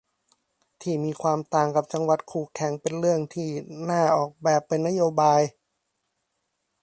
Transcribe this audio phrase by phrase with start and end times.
[0.81, 3.49] ที่มีความต่างกับจังหวัดคู่แข่งเป็นเรื่องที่
[3.89, 5.41] น่าออกแบบเป็นนโยบาย